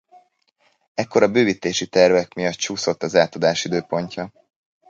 [0.93, 4.31] Ekkor a bővítési tervek miatt csúszott az átadás időpontja.